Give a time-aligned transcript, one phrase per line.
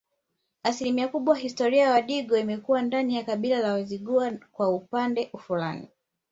[0.63, 5.87] Asilimia kubwa historia ya Wadigo imekuwa ndani ya kabila la Wazigua kwa upande fulani